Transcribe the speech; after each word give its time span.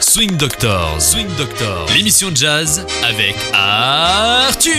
Swing 0.00 0.36
Doctor, 0.36 1.00
Swing 1.00 1.28
Doctor, 1.36 1.86
l'émission 1.94 2.30
de 2.30 2.36
jazz 2.36 2.86
avec 3.02 3.36
Arthur. 3.54 4.72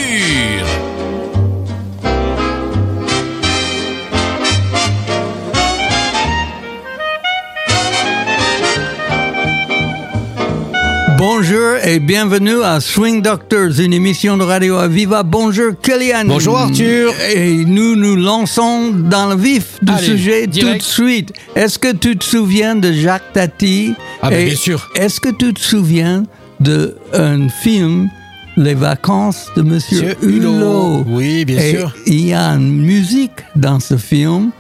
Et 11.86 12.00
bienvenue 12.00 12.62
à 12.64 12.80
Swing 12.80 13.22
Doctors, 13.22 13.80
une 13.80 13.94
émission 13.94 14.38
de 14.38 14.44
radio 14.44 14.78
à 14.78 14.88
Viva. 14.88 15.24
Bonjour 15.24 15.74
Kellyanne. 15.82 16.28
Bonjour 16.28 16.58
Arthur. 16.58 17.14
Et 17.36 17.66
nous 17.66 17.96
nous 17.96 18.16
lançons 18.16 18.92
dans 18.92 19.28
le 19.30 19.36
vif 19.36 19.78
du 19.82 19.92
Allez, 19.92 20.06
sujet 20.06 20.48
direct. 20.48 20.74
tout 20.74 20.78
de 20.80 20.84
suite. 20.84 21.34
Est-ce 21.56 21.78
que 21.80 21.92
tu 21.94 22.18
te 22.18 22.24
souviens 22.24 22.76
de 22.76 22.92
Jacques 22.94 23.34
Tati? 23.34 23.94
Ah 24.22 24.30
ben, 24.30 24.46
bien 24.48 24.56
sûr. 24.56 24.90
Est-ce 24.96 25.20
que 25.20 25.30
tu 25.30 25.54
te 25.54 25.60
souviens 25.60 26.24
d'un 26.60 27.50
film 27.50 28.10
Les 28.56 28.76
vacances 28.76 29.48
de 29.58 29.62
Monsieur, 29.62 30.16
Monsieur 30.22 30.30
Hulot. 30.30 30.54
Hulot? 30.54 31.06
Oui, 31.10 31.44
bien 31.46 31.60
Et 31.62 31.72
sûr. 31.76 31.94
Il 32.06 32.28
y 32.28 32.34
a 32.34 32.50
une 32.52 32.82
musique 32.82 33.44
dans 33.56 33.80
ce 33.80 33.98
film. 33.98 34.52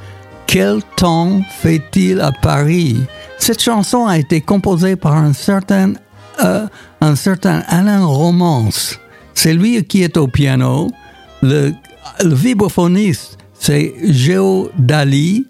Quel 0.45 0.79
temps 0.98 1.41
fait-il 1.62 2.20
à 2.20 2.31
Paris? 2.31 2.98
Cette 3.40 3.62
chanson 3.62 4.05
a 4.05 4.17
été 4.20 4.40
composée 4.41 4.95
par 4.95 5.15
un 5.15 5.34
certain, 5.34 5.93
euh, 6.43 6.65
un 7.01 7.15
certain 7.15 7.63
Alain 7.67 8.05
Romance. 8.05 8.99
C'est 9.33 9.53
lui 9.53 9.83
qui 9.83 10.03
est 10.03 10.17
au 10.17 10.27
piano. 10.27 10.91
Le, 11.41 11.73
le 12.23 12.35
vibraphoniste, 12.35 13.37
c'est 13.59 13.93
Géo 14.03 14.71
Dali. 14.77 15.45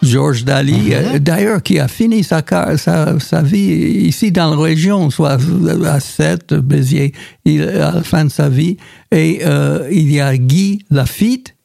Georges 0.00 0.44
Dali, 0.44 0.94
euh, 0.94 1.18
d'ailleurs, 1.18 1.60
qui 1.60 1.80
a 1.80 1.88
fini 1.88 2.22
sa, 2.22 2.40
car- 2.40 2.78
sa, 2.78 3.18
sa 3.18 3.42
vie 3.42 4.06
ici 4.06 4.30
dans 4.30 4.50
la 4.50 4.56
région, 4.56 5.10
soit 5.10 5.38
à 5.86 5.98
Sète, 5.98 6.54
Béziers, 6.54 7.12
il, 7.44 7.62
à 7.64 7.90
la 7.96 8.02
fin 8.04 8.24
de 8.24 8.30
sa 8.30 8.48
vie. 8.48 8.76
Et 9.10 9.40
euh, 9.44 9.88
il 9.90 10.12
y 10.12 10.20
a 10.20 10.36
Guy 10.36 10.84
Lafitte, 10.92 11.56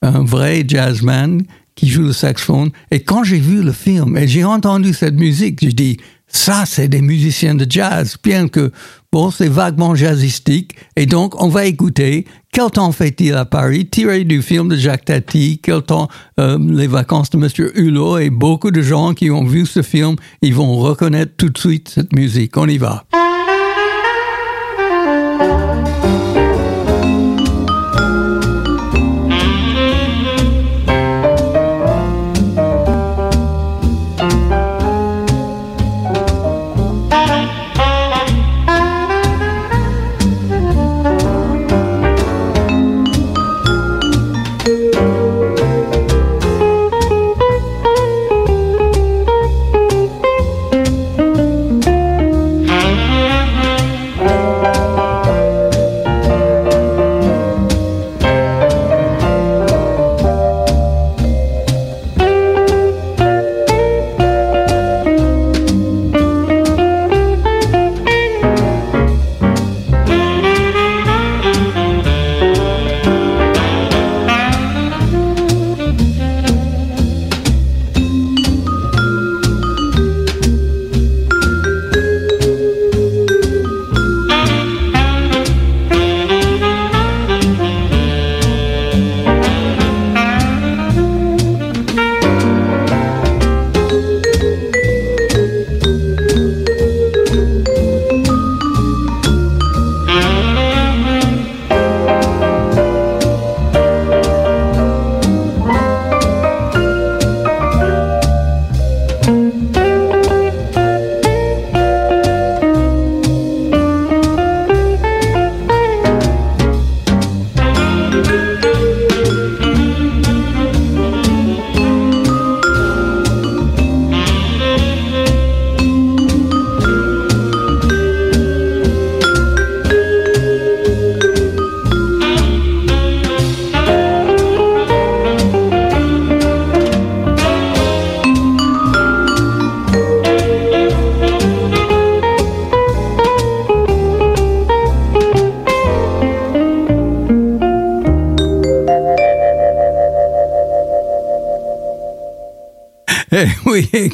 un 0.00 0.22
vrai 0.22 0.64
jazzman 0.64 1.42
qui 1.74 1.88
joue 1.88 2.02
le 2.02 2.12
saxophone. 2.12 2.70
Et 2.92 3.00
quand 3.00 3.24
j'ai 3.24 3.40
vu 3.40 3.64
le 3.64 3.72
film 3.72 4.16
et 4.16 4.28
j'ai 4.28 4.44
entendu 4.44 4.94
cette 4.94 5.18
musique, 5.18 5.58
je 5.60 5.70
dis, 5.70 5.96
ça, 6.32 6.64
c'est 6.66 6.88
des 6.88 7.02
musiciens 7.02 7.54
de 7.54 7.66
jazz, 7.68 8.16
bien 8.24 8.48
que, 8.48 8.72
bon, 9.12 9.30
c'est 9.30 9.48
vaguement 9.48 9.94
jazzistique. 9.94 10.74
Et 10.96 11.04
donc, 11.04 11.40
on 11.40 11.48
va 11.48 11.66
écouter 11.66 12.26
Quel 12.52 12.70
temps 12.70 12.90
fait-il 12.90 13.34
à 13.34 13.44
Paris, 13.44 13.86
tiré 13.86 14.24
du 14.24 14.40
film 14.40 14.68
de 14.68 14.76
Jacques 14.76 15.04
Tati, 15.04 15.60
Quel 15.62 15.82
temps, 15.82 16.08
euh, 16.40 16.58
les 16.58 16.86
vacances 16.86 17.30
de 17.30 17.36
Monsieur 17.36 17.78
Hulot. 17.78 18.18
Et 18.18 18.30
beaucoup 18.30 18.70
de 18.70 18.80
gens 18.80 19.12
qui 19.12 19.30
ont 19.30 19.44
vu 19.44 19.66
ce 19.66 19.82
film, 19.82 20.16
ils 20.40 20.54
vont 20.54 20.78
reconnaître 20.78 21.32
tout 21.36 21.50
de 21.50 21.58
suite 21.58 21.90
cette 21.90 22.14
musique. 22.14 22.56
On 22.56 22.66
y 22.66 22.78
va. 22.78 23.04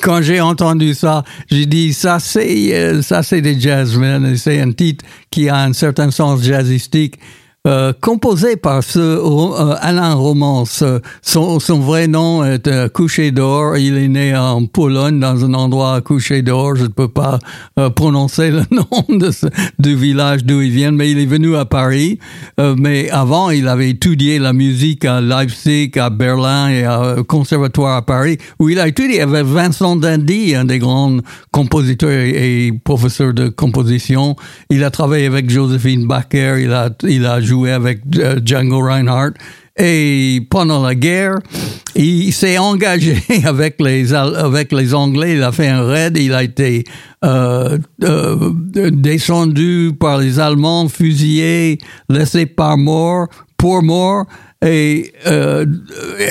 Quand 0.08 0.22
j'ai 0.22 0.40
entendu 0.40 0.94
ça, 0.94 1.22
j'ai 1.50 1.66
dit 1.66 1.92
ça 1.92 2.18
c'est 2.18 2.74
euh, 2.74 3.02
ça 3.02 3.22
c'est 3.22 3.42
des 3.42 3.60
jazzmen, 3.60 4.34
c'est 4.38 4.58
un 4.58 4.72
titre 4.72 5.04
qui 5.30 5.50
a 5.50 5.58
un 5.58 5.74
certain 5.74 6.10
sens 6.10 6.42
jazzistique. 6.42 7.18
Euh, 7.66 7.92
composé 8.00 8.56
par 8.56 8.82
ce 8.82 8.98
euh, 9.00 9.74
Alain 9.80 10.14
Romance. 10.14 10.84
Son, 11.22 11.58
son 11.60 11.80
vrai 11.80 12.06
nom 12.06 12.42
est 12.44 12.66
euh, 12.68 12.88
Couché 12.88 13.30
d'Or. 13.30 13.76
Il 13.76 13.96
est 13.98 14.08
né 14.08 14.34
en 14.34 14.64
Pologne, 14.64 15.18
dans 15.20 15.44
un 15.44 15.52
endroit 15.54 15.96
à 15.96 16.00
Couché 16.00 16.40
d'Or. 16.42 16.76
Je 16.76 16.84
ne 16.84 16.88
peux 16.88 17.08
pas 17.08 17.38
euh, 17.78 17.90
prononcer 17.90 18.50
le 18.52 18.62
nom 18.70 19.04
de 19.18 19.30
ce- 19.30 19.46
du 19.78 19.96
village 19.96 20.44
d'où 20.44 20.60
il 20.62 20.70
vient, 20.70 20.92
mais 20.92 21.10
il 21.10 21.18
est 21.18 21.26
venu 21.26 21.56
à 21.56 21.64
Paris. 21.64 22.18
Euh, 22.58 22.74
mais 22.78 23.10
avant, 23.10 23.50
il 23.50 23.66
avait 23.68 23.90
étudié 23.90 24.38
la 24.38 24.52
musique 24.52 25.04
à 25.04 25.20
Leipzig, 25.20 25.90
à 25.98 26.08
Berlin 26.10 26.68
et 26.70 26.86
au 27.18 27.24
conservatoire 27.24 27.96
à 27.96 28.02
Paris, 28.02 28.38
où 28.60 28.68
il 28.70 28.78
a 28.78 28.88
étudié 28.88 29.20
avec 29.20 29.44
Vincent 29.44 29.96
Dandy, 29.96 30.54
un 30.54 30.64
des 30.64 30.78
grands 30.78 31.18
compositeurs 31.50 32.10
et, 32.10 32.68
et 32.68 32.72
professeurs 32.72 33.34
de 33.34 33.48
composition. 33.48 34.36
Il 34.70 34.84
a 34.84 34.90
travaillé 34.90 35.26
avec 35.26 35.50
Josephine 35.50 36.06
Baker, 36.06 36.56
il 36.60 36.72
a, 36.72 36.88
il 37.06 37.26
a 37.26 37.40
joué 37.40 37.57
avec 37.66 38.00
euh, 38.16 38.40
Django 38.44 38.80
Reinhardt. 38.80 39.34
Et 39.80 40.40
pendant 40.50 40.82
la 40.82 40.96
guerre, 40.96 41.36
il 41.94 42.32
s'est 42.32 42.58
engagé 42.58 43.16
avec 43.44 43.80
les, 43.80 44.12
avec 44.12 44.72
les 44.72 44.92
Anglais. 44.92 45.34
Il 45.34 45.42
a 45.42 45.52
fait 45.52 45.68
un 45.68 45.82
raid. 45.82 46.16
Il 46.16 46.34
a 46.34 46.42
été 46.42 46.84
euh, 47.24 47.78
euh, 48.02 48.50
descendu 48.90 49.92
par 49.98 50.18
les 50.18 50.40
Allemands, 50.40 50.88
fusillé, 50.88 51.78
laissé 52.08 52.46
par 52.46 52.76
mort, 52.76 53.28
pour 53.56 53.82
mort. 53.84 54.26
Et, 54.66 55.12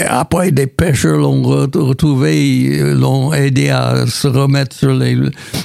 après, 0.10 0.52
des 0.52 0.68
pêcheurs 0.68 1.18
l'ont 1.18 1.42
re- 1.44 1.78
retrouvé, 1.78 2.94
l'ont 2.94 3.32
aidé 3.32 3.70
à 3.70 4.06
se 4.06 4.28
remettre 4.28 4.76
sur 4.76 4.94
les, 4.94 5.18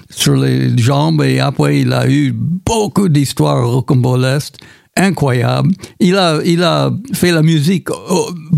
sur 0.09 0.37
les 0.37 0.79
jambes. 0.79 1.25
Et 1.25 1.41
après, 1.41 1.81
il 1.81 1.93
a 1.93 2.09
eu 2.09 2.33
beaucoup 2.33 3.09
d'histoires 3.09 3.69
rocambolesques 3.69 4.59
incroyable. 4.97 5.71
Il 6.01 6.17
a, 6.17 6.41
il 6.45 6.63
a 6.63 6.91
fait 7.15 7.33
la 7.33 7.43
musique 7.43 7.91
euh, 7.91 7.95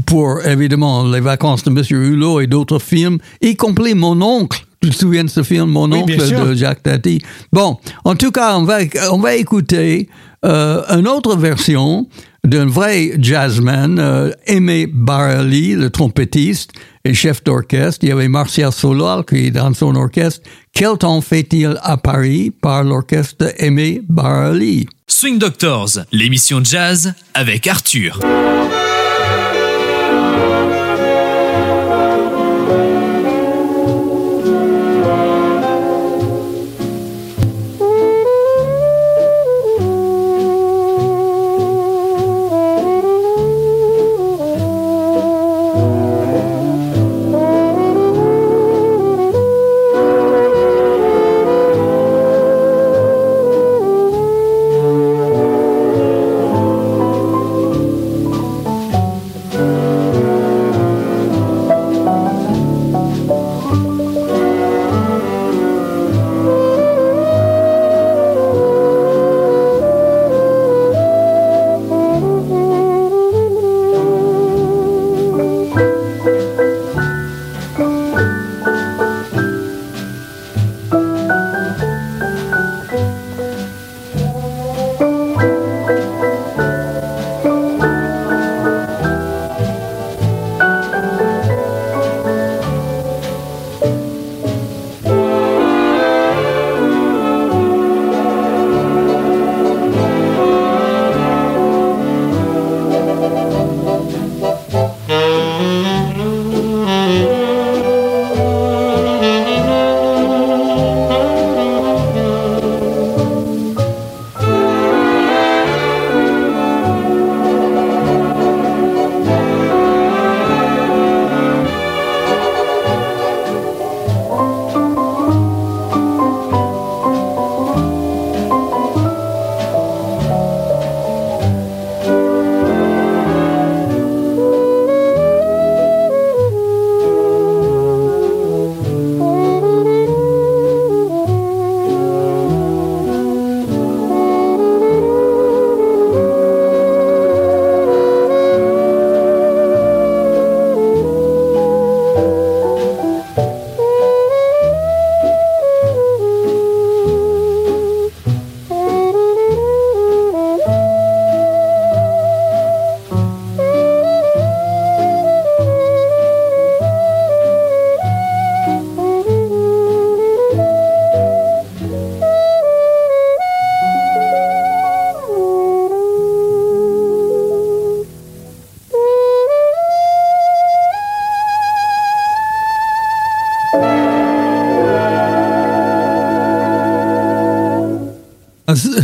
pour, 0.06 0.44
évidemment, 0.46 1.04
les 1.04 1.20
vacances 1.20 1.62
de 1.64 1.70
Monsieur 1.70 2.02
Hulot 2.04 2.40
et 2.40 2.46
d'autres 2.46 2.78
films, 2.78 3.18
y 3.40 3.56
compris 3.56 3.94
mon 3.94 4.20
oncle, 4.20 4.64
Tu 4.82 4.90
te 4.90 4.96
souviens 4.96 5.24
de 5.24 5.30
ce 5.30 5.42
film, 5.42 5.70
Mon 5.70 5.90
Oui, 5.90 6.00
oncle 6.00 6.46
de 6.46 6.54
Jacques 6.54 6.82
Tati? 6.82 7.18
Bon, 7.52 7.78
en 8.04 8.14
tout 8.16 8.30
cas, 8.30 8.56
on 8.58 8.64
va, 8.64 8.80
on 9.12 9.18
va 9.18 9.34
écouter 9.34 10.08
euh, 10.44 10.82
une 10.90 11.08
autre 11.08 11.36
version 11.36 12.06
d'un 12.44 12.66
vrai 12.66 13.12
jazzman, 13.18 13.98
euh, 13.98 14.30
Aimé 14.46 14.86
Barali, 14.86 15.74
le 15.74 15.88
trompettiste 15.88 16.72
et 17.06 17.14
chef 17.14 17.42
d'orchestre. 17.44 18.00
Il 18.02 18.10
y 18.10 18.12
avait 18.12 18.28
Martial 18.28 18.70
Solal 18.70 19.24
qui 19.24 19.46
est 19.46 19.50
dans 19.50 19.72
son 19.72 19.94
orchestre. 19.96 20.42
Quel 20.74 20.98
temps 20.98 21.22
fait-il 21.22 21.78
à 21.82 21.96
Paris 21.96 22.52
par 22.60 22.84
l'orchestre 22.84 23.54
Aimé 23.56 24.02
Barali? 24.06 24.86
Swing 25.16 25.38
Doctors, 25.38 26.00
l'émission 26.10 26.60
jazz 26.64 27.14
avec 27.34 27.68
Arthur. 27.68 28.18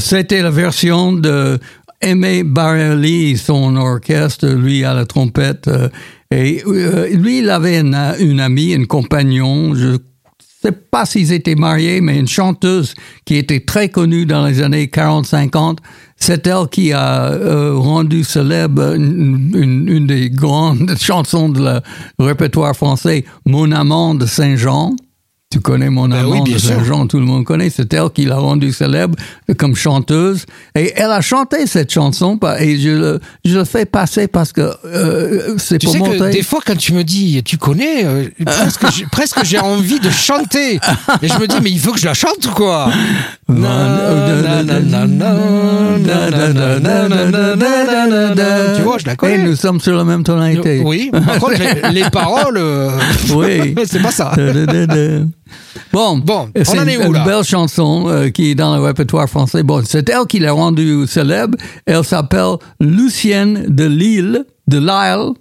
C'était 0.01 0.43
la 0.43 0.51
version 0.51 1.13
de 1.13 1.59
Aimé 2.01 2.43
Barelli, 2.45 3.37
son 3.37 3.77
orchestre, 3.77 4.49
lui 4.49 4.85
à 4.85 4.95
la 4.95 5.05
trompette. 5.07 5.69
euh, 5.69 5.89
et 6.31 6.63
euh, 6.67 7.09
lui, 7.09 7.39
il 7.41 7.51
avait 7.51 7.79
une, 7.81 7.95
amie, 8.41 8.73
une 8.73 8.87
compagnon, 8.87 9.75
je 9.75 9.97
sais 10.63 10.73
pas 10.73 11.05
s'ils 11.05 11.33
étaient 11.33 11.55
mariés, 11.57 12.01
mais 12.01 12.19
une 12.19 12.29
chanteuse 12.29 12.95
qui 13.25 13.37
était 13.37 13.61
très 13.61 13.89
connue 13.89 14.27
dans 14.27 14.47
les 14.47 14.63
années 14.63 14.87
40-50. 14.87 15.79
C'est 16.17 16.47
elle 16.47 16.69
qui 16.71 16.93
a 16.93 17.33
euh, 17.33 17.75
rendu 17.75 18.25
célèbre 18.25 18.95
une, 18.95 19.51
une- 19.89 20.07
des 20.07 20.31
grandes 20.31 20.95
chansons 21.01 21.49
de 21.49 21.81
du 22.19 22.25
répertoire 22.25 22.75
français, 22.77 23.25
Mon 23.45 23.73
amant 23.73 24.15
de 24.15 24.25
Saint-Jean. 24.27 24.95
Tu 25.53 25.59
connais 25.59 25.91
mon 25.91 26.13
amant 26.13 26.45
Jean. 26.87 27.09
tout 27.09 27.19
le 27.19 27.27
monde 27.27 27.45
connaît. 27.45 27.71
C'est 27.71 27.93
elle 27.93 28.11
qui 28.15 28.25
l'a 28.25 28.37
rendue 28.37 28.71
célèbre 28.71 29.17
comme 29.59 29.75
chanteuse. 29.75 30.47
Et 30.77 30.93
elle 30.95 31.11
a 31.11 31.21
chanté 31.21 31.67
cette 31.67 31.93
chanson 31.93 32.39
et 32.61 32.79
je 32.79 32.91
le, 32.91 33.21
je 33.45 33.65
fais 33.65 33.85
passer 33.85 34.29
parce 34.29 34.53
que 34.53 34.73
euh, 34.85 35.57
c'est 35.59 35.83
pour 35.83 35.93
sais 35.93 35.99
montrer. 35.99 36.19
Que 36.19 36.31
des 36.31 36.45
fois, 36.45 36.61
quand 36.65 36.77
tu 36.77 36.93
me 36.93 37.03
dis, 37.03 37.43
tu 37.43 37.59
connais, 37.59 38.05
euh, 38.05 38.29
presque, 39.11 39.41
j'ai 39.43 39.59
envie 39.59 39.99
de 39.99 40.09
chanter. 40.11 40.77
Et 41.21 41.27
je 41.27 41.37
me 41.41 41.49
dis, 41.49 41.57
mais 41.61 41.71
il 41.73 41.81
faut 41.81 41.91
que 41.95 41.99
je 41.99 42.07
la 42.07 42.15
chante 42.15 42.47
ou 42.47 42.51
quoi 42.51 42.89
Tu 48.77 48.83
vois, 48.83 48.99
je 48.99 49.07
la 49.07 49.17
connais. 49.17 49.35
Et 49.35 49.39
nous 49.39 49.57
sommes 49.57 49.81
sur 49.81 49.97
la 49.97 50.05
même 50.05 50.23
tonalité. 50.23 50.83
Oui, 50.85 51.11
par 51.11 51.41
contre, 51.41 51.59
les, 51.59 52.03
les 52.03 52.09
paroles. 52.11 52.57
Euh... 52.57 52.91
Oui. 53.35 53.75
c'est 53.85 54.01
pas 54.01 54.13
ça. 54.13 54.33
Bon, 55.93 56.19
Bon, 56.19 56.49
c'est 56.65 56.79
on 56.79 56.83
en 56.83 56.87
est 56.87 56.95
une, 57.05 57.25
belle 57.25 57.45
chanson 57.45 58.07
euh, 58.09 58.29
qui 58.31 58.51
est 58.51 58.55
dans 58.55 58.77
le 58.77 58.83
répertoire 58.83 59.29
français. 59.29 59.63
Bon, 59.63 59.83
c'est 59.85 60.09
elle 60.09 60.27
qui 60.29 60.39
l'a 60.39 60.53
rendue 60.53 61.07
célèbre. 61.07 61.57
Elle 61.87 62.05
s'appelle 62.05 62.55
Lucienne 62.81 63.67
de 63.69 63.85
Lille, 63.85 64.45
de 64.69 64.79
Lille. 64.79 65.33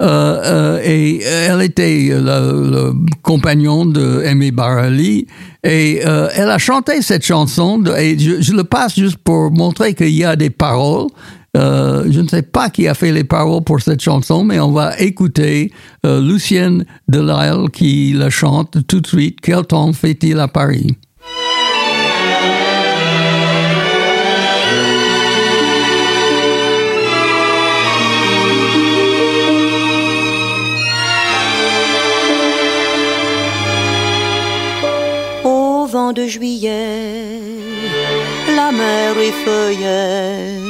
Euh, 0.00 0.40
euh, 0.44 0.80
et 0.84 1.24
elle 1.24 1.60
était 1.60 2.10
le, 2.12 2.70
le 2.70 2.92
compagnon 3.22 3.84
de 3.84 4.22
Aimé 4.24 4.52
Barali 4.52 5.26
et 5.64 6.02
euh, 6.06 6.28
elle 6.36 6.50
a 6.50 6.58
chanté 6.58 7.02
cette 7.02 7.26
chanson 7.26 7.78
de- 7.78 7.90
et 7.96 8.16
je, 8.16 8.40
je 8.40 8.52
le 8.52 8.62
passe 8.62 8.94
juste 8.96 9.16
pour 9.16 9.50
montrer 9.50 9.94
qu'il 9.94 10.10
y 10.10 10.22
a 10.24 10.36
des 10.36 10.50
paroles 10.50 11.08
euh, 11.58 12.04
je 12.08 12.20
ne 12.20 12.28
sais 12.28 12.42
pas 12.42 12.70
qui 12.70 12.86
a 12.86 12.94
fait 12.94 13.10
les 13.10 13.24
paroles 13.24 13.64
pour 13.64 13.80
cette 13.80 14.00
chanson, 14.00 14.44
mais 14.44 14.60
on 14.60 14.70
va 14.70 14.96
écouter 14.98 15.72
euh, 16.06 16.20
Lucienne 16.20 16.84
Delisle 17.08 17.70
qui 17.72 18.12
la 18.12 18.30
chante 18.30 18.86
tout 18.86 19.00
de 19.00 19.06
suite. 19.06 19.38
Quel 19.42 19.64
temps 19.64 19.92
fait-il 19.92 20.38
à 20.38 20.46
Paris? 20.46 20.96
Au 35.44 35.86
vent 35.86 36.12
de 36.12 36.26
juillet, 36.26 37.40
la 38.54 38.70
mer 38.70 39.16
effeuillait 39.18 40.68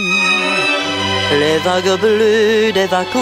les 1.31 1.59
vagues 1.59 1.99
bleues 2.01 2.73
des 2.73 2.87
vacances 2.87 3.19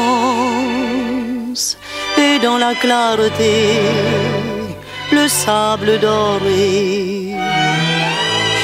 et 2.17 2.39
dans 2.39 2.59
la 2.59 2.75
clarté 2.75 3.81
le 5.13 5.29
sable 5.29 5.99
doré. 5.99 7.35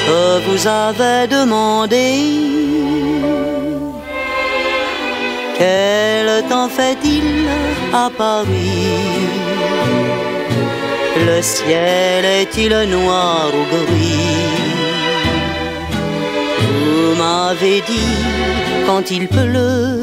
Je 0.05 0.39
vous 0.45 0.67
avais 0.67 1.27
demandé 1.27 2.07
quel 5.57 6.43
temps 6.49 6.69
fait-il 6.69 7.47
à 7.93 8.09
Paris? 8.17 8.97
Le 11.25 11.41
ciel 11.41 12.25
est-il 12.25 12.73
noir 12.89 13.47
ou 13.53 13.63
gris? 13.73 14.52
Vous 16.73 17.15
m'avez 17.21 17.81
dit 17.91 18.15
quand 18.87 19.11
il 19.11 19.27
pleut 19.27 20.01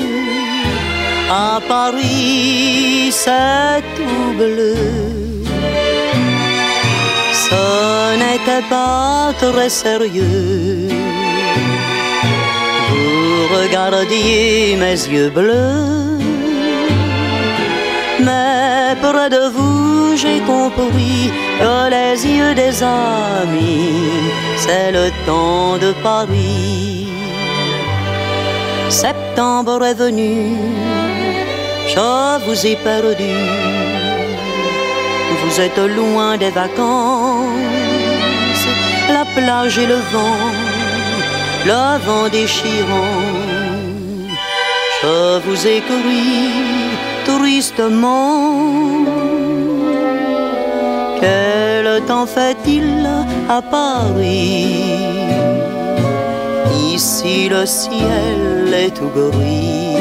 à 1.30 1.60
Paris 1.68 3.10
c'est 3.10 3.82
tout 3.96 4.32
bleu. 4.38 4.76
Ce 7.32 8.16
n'était 8.22 8.66
pas 8.68 9.32
très 9.38 9.68
sérieux. 9.68 10.88
Vous 12.88 13.56
regardiez 13.56 14.76
mes 14.76 14.98
yeux 15.14 15.30
bleus. 15.30 16.18
Mais 18.26 18.94
près 19.02 19.30
de 19.30 19.44
vous, 19.54 20.16
j'ai 20.16 20.40
compris 20.52 21.30
que 21.58 21.90
les 21.94 22.14
yeux 22.26 22.54
des 22.54 22.82
amis, 22.82 24.10
c'est 24.62 24.92
le 24.92 25.06
temps 25.26 25.76
de 25.84 25.90
Paris. 26.02 27.08
Septembre 28.88 29.84
est 29.90 29.98
venu, 30.06 30.34
je 31.94 32.10
vous 32.44 32.58
ai 32.66 32.76
perdu. 32.76 33.34
Vous 35.42 35.60
êtes 35.66 35.82
loin 35.98 36.36
des 36.36 36.52
vacances, 36.62 37.66
la 39.16 39.24
plage 39.36 39.78
et 39.78 39.88
le 39.94 40.00
vent, 40.12 40.42
le 41.70 41.82
vent 42.06 42.28
déchirant. 42.38 43.18
Je 45.02 45.38
vous 45.44 45.60
écris 45.78 46.50
tristement. 47.24 48.36
Quel 51.20 51.69
temps 51.98 52.26
fait-il 52.26 53.08
à 53.48 53.60
Paris? 53.60 54.66
Ici 56.94 57.48
le 57.48 57.66
ciel 57.66 58.72
est 58.72 58.94
tout 58.98 59.10
gris. 59.14 59.96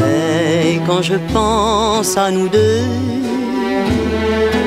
Mais 0.00 0.80
quand 0.86 1.02
je 1.02 1.16
pense 1.32 2.16
à 2.16 2.30
nous 2.30 2.48
deux, 2.48 2.84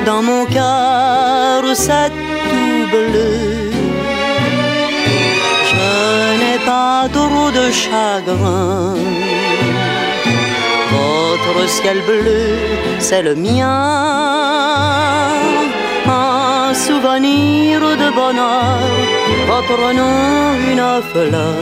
dans 0.04 0.22
mon 0.22 0.44
cœur 0.46 1.62
c'est 1.74 2.10
tout 2.10 2.86
bleu. 2.92 3.70
Je 5.70 6.38
n'ai 6.40 6.58
pas 6.66 7.08
trop 7.12 7.50
de 7.50 7.70
chagrin. 7.70 8.94
Ciel 11.66 12.02
bleu, 12.02 12.58
c'est 12.98 13.22
le 13.22 13.34
mien. 13.34 13.64
Un 16.06 16.74
souvenir 16.74 17.80
de 17.80 18.10
bonheur, 18.14 18.78
votre 19.48 19.94
nom 19.94 20.54
une 20.70 20.86
fleur, 21.10 21.54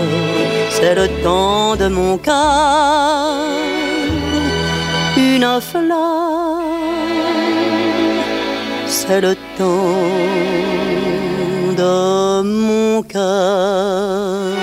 c'est 0.71 0.95
le 0.97 1.09
temps 1.23 1.77
de 1.77 1.87
mon 1.89 2.19
cœur. 2.19 3.47
Une 5.17 5.61
fleur, 5.61 6.61
c'est 8.87 9.21
le 9.21 9.37
temps 9.57 10.03
de 11.77 12.43
mon 12.43 13.03
cœur. 13.03 14.57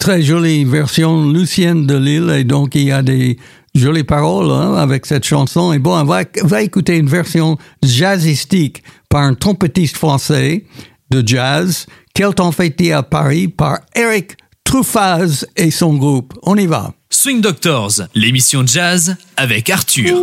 Très 0.00 0.22
jolie 0.22 0.64
version 0.64 1.30
Lucienne 1.30 1.86
de 1.86 1.96
Lille 1.96 2.34
et 2.34 2.44
donc 2.44 2.74
il 2.74 2.84
y 2.84 2.90
a 2.90 3.02
des 3.02 3.36
jolies 3.74 4.02
paroles 4.02 4.50
hein, 4.50 4.74
avec 4.74 5.04
cette 5.04 5.24
chanson. 5.24 5.74
Et 5.74 5.78
bon, 5.78 5.94
on 5.94 6.04
va, 6.04 6.62
écouter 6.62 6.96
une 6.96 7.06
version 7.06 7.58
jazzistique 7.84 8.82
par 9.10 9.22
un 9.22 9.34
trompettiste 9.34 9.98
français 9.98 10.64
de 11.10 11.22
jazz. 11.24 11.86
Quel 12.14 12.34
temps 12.34 12.50
fait-il 12.50 12.92
à 12.94 13.02
Paris 13.02 13.48
par 13.48 13.80
Eric 13.94 14.38
Truffaz 14.64 15.44
et 15.56 15.70
son 15.70 15.94
groupe. 15.94 16.32
On 16.42 16.56
y 16.56 16.66
va. 16.66 16.94
Swing 17.10 17.42
Doctors, 17.42 17.92
l'émission 18.14 18.66
jazz 18.66 19.16
avec 19.36 19.68
Arthur. 19.68 20.16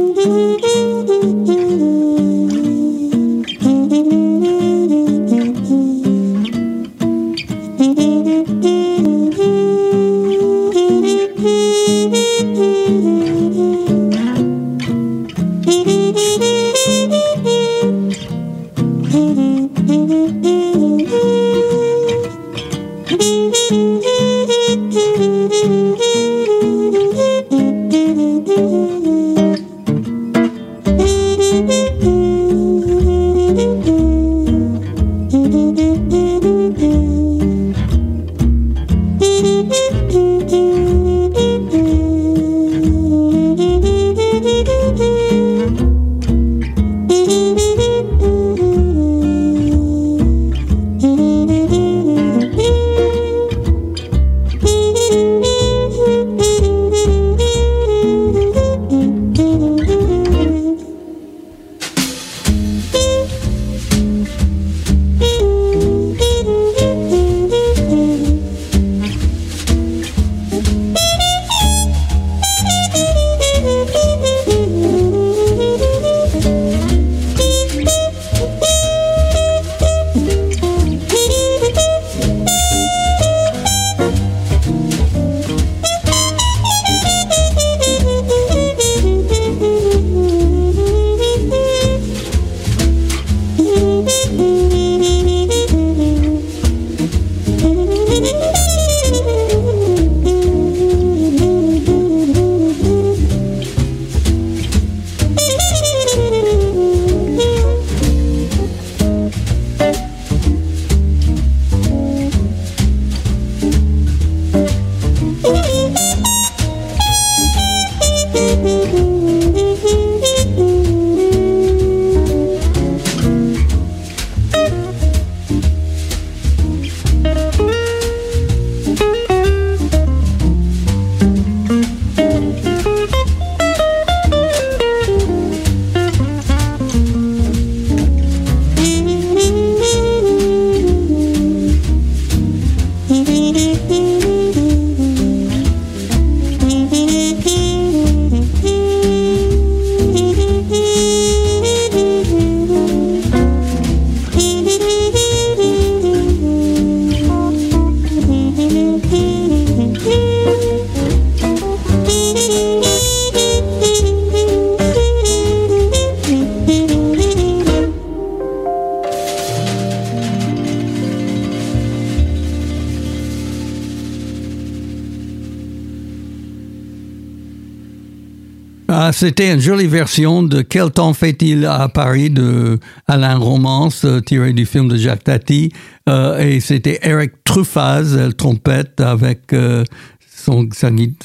C'était 179.17 179.51
une 179.51 179.59
jolie 179.59 179.87
version 179.87 180.43
de 180.43 180.61
Quel 180.61 180.91
temps 180.91 181.11
fait-il 181.15 181.65
à 181.65 181.89
Paris 181.89 182.29
de 182.29 182.77
Alain 183.07 183.37
Romance, 183.37 184.05
euh, 184.05 184.21
tiré 184.21 184.53
du 184.53 184.67
film 184.67 184.87
de 184.87 184.95
Jacques 184.95 185.23
Tati. 185.23 185.71
Euh, 186.07 186.37
et 186.37 186.59
c'était 186.59 186.99
Eric 187.01 187.31
Truffaz, 187.43 188.15
le 188.15 188.31
trompette, 188.33 189.01
avec 189.01 189.53
euh, 189.53 189.83
son, 190.21 190.69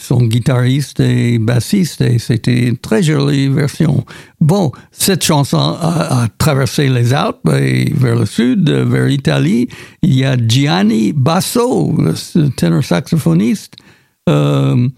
son 0.00 0.22
guitariste 0.22 1.00
et 1.00 1.38
bassiste. 1.38 2.00
Et 2.00 2.18
c'était 2.18 2.68
une 2.68 2.78
très 2.78 3.02
jolie 3.02 3.48
version. 3.48 4.06
Bon, 4.40 4.72
cette 4.90 5.22
chanson 5.22 5.58
a, 5.58 6.28
traversé 6.38 6.88
les 6.88 7.12
Alpes 7.12 7.46
et 7.52 7.92
vers 7.94 8.16
le 8.16 8.24
sud, 8.24 8.70
euh, 8.70 8.86
vers 8.86 9.04
l'Italie. 9.04 9.68
Il 10.00 10.14
y 10.14 10.24
a 10.24 10.38
Gianni 10.38 11.12
Basso, 11.12 11.94
le 11.98 12.48
ténor 12.48 12.82
saxophoniste. 12.82 13.76
euh, 14.30 14.88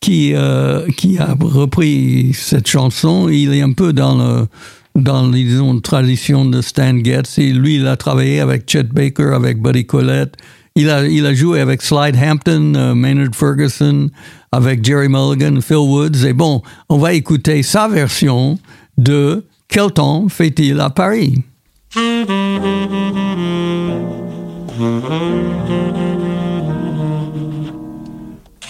qui, 0.00 0.32
euh, 0.34 0.86
qui 0.96 1.18
a 1.18 1.36
repris 1.38 2.32
cette 2.34 2.68
chanson. 2.68 3.28
Il 3.28 3.52
est 3.54 3.62
un 3.62 3.72
peu 3.72 3.92
dans 3.92 4.46
disons, 4.94 5.80
tradition 5.80 6.44
de 6.44 6.60
Stan 6.60 6.96
Getz. 7.02 7.38
Et 7.38 7.52
lui, 7.52 7.76
il 7.76 7.86
a 7.86 7.96
travaillé 7.96 8.40
avec 8.40 8.68
Chet 8.70 8.84
Baker, 8.84 9.32
avec 9.34 9.60
Buddy 9.60 9.86
Collette. 9.86 10.34
Il 10.74 10.90
a, 10.90 11.06
il 11.06 11.26
a 11.26 11.34
joué 11.34 11.60
avec 11.60 11.82
Slide 11.82 12.16
Hampton, 12.16 12.74
euh, 12.76 12.94
Maynard 12.94 13.34
Ferguson, 13.34 14.10
avec 14.52 14.84
Jerry 14.84 15.08
Mulligan, 15.08 15.60
Phil 15.60 15.76
Woods. 15.78 16.24
Et 16.24 16.32
bon, 16.32 16.62
on 16.88 16.98
va 16.98 17.14
écouter 17.14 17.62
sa 17.62 17.88
version 17.88 18.58
de 18.96 19.44
Quel 19.68 19.90
temps 19.90 20.28
fait-il 20.28 20.80
à 20.80 20.90
Paris? 20.90 21.42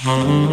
Mm-hmm. 0.09 0.49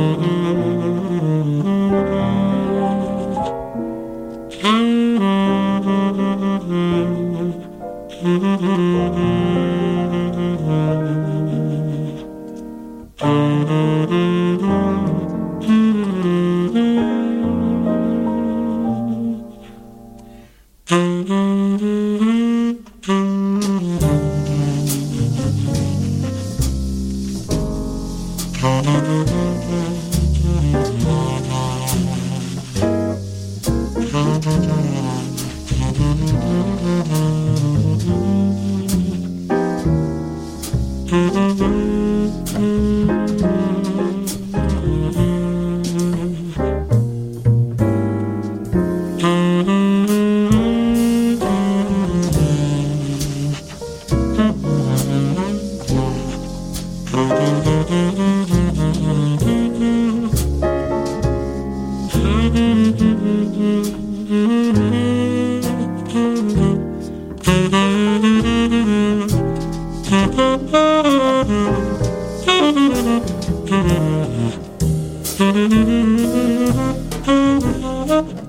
Thank 73.95 74.59
you. 78.39 78.44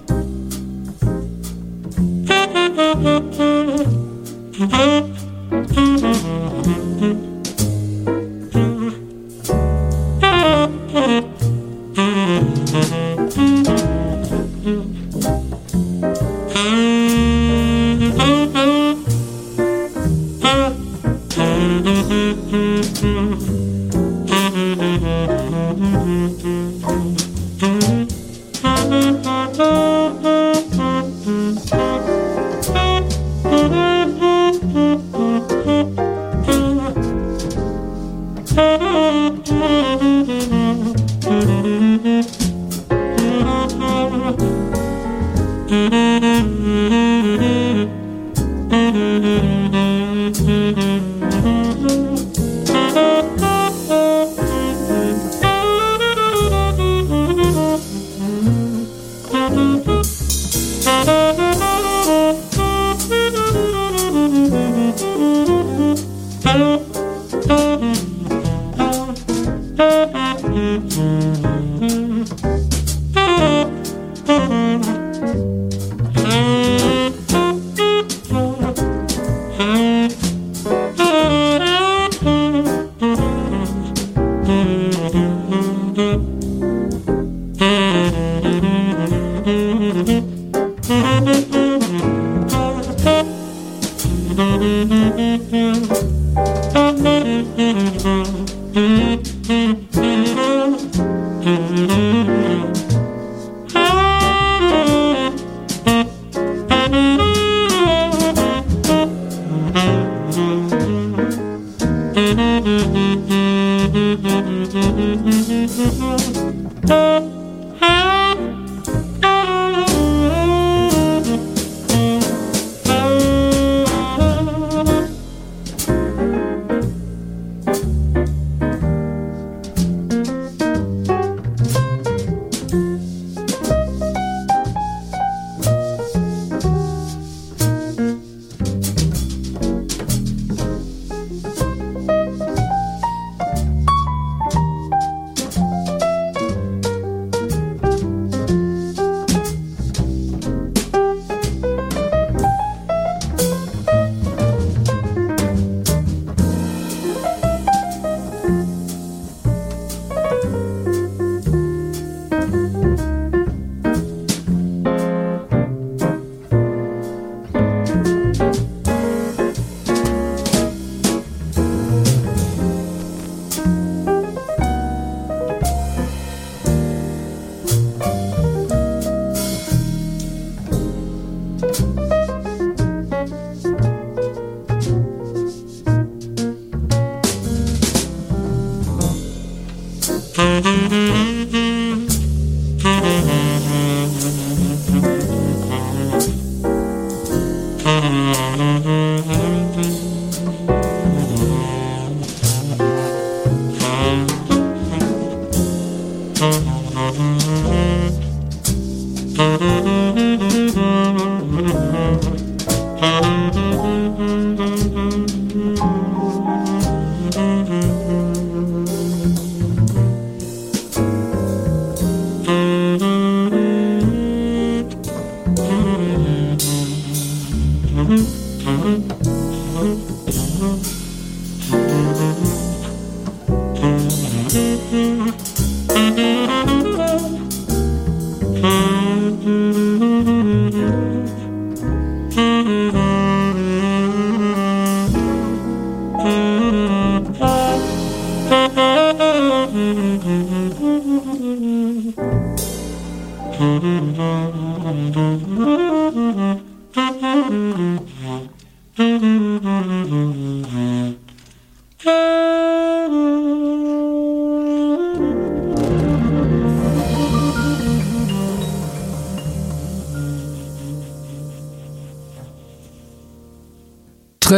Mm-hmm. 94.67 94.96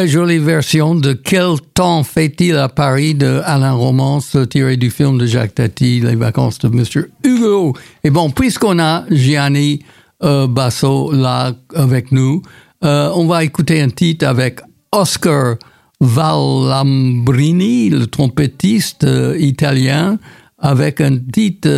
Jolie 0.06 0.38
version 0.38 0.94
de 0.94 1.12
Quel 1.12 1.56
temps 1.74 2.04
fait-il 2.04 2.56
à 2.56 2.68
Paris 2.68 3.14
de 3.14 3.40
Alain 3.44 3.72
Romance 3.72 4.36
tiré 4.50 4.76
du 4.76 4.90
film 4.90 5.18
de 5.18 5.26
Jacques 5.26 5.54
Tati, 5.54 6.00
Les 6.00 6.14
vacances 6.14 6.58
de 6.58 6.68
Monsieur 6.68 7.10
Hugo. 7.24 7.74
Et 8.04 8.10
bon, 8.10 8.30
puisqu'on 8.30 8.78
a 8.78 9.04
Gianni 9.10 9.82
euh, 10.22 10.46
Basso 10.46 11.12
là 11.12 11.52
avec 11.74 12.12
nous, 12.12 12.42
euh, 12.84 13.10
on 13.14 13.26
va 13.26 13.44
écouter 13.44 13.80
un 13.80 13.88
titre 13.88 14.26
avec 14.26 14.60
Oscar 14.92 15.56
Valambrini, 16.00 17.90
le 17.90 18.06
trompettiste 18.06 19.04
euh, 19.04 19.36
italien, 19.38 20.18
avec 20.58 21.00
un 21.00 21.18
titre. 21.18 21.68